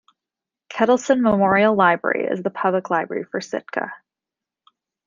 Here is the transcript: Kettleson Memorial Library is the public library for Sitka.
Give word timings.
Kettleson 0.67 1.21
Memorial 1.21 1.75
Library 1.75 2.23
is 2.25 2.41
the 2.41 2.49
public 2.49 2.89
library 2.89 3.23
for 3.23 3.39
Sitka. 3.39 3.93